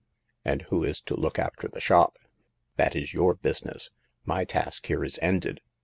[0.43, 2.17] "And who is to' look after the shop?"
[2.77, 3.91] That is your business.
[4.25, 5.61] My task here is ended.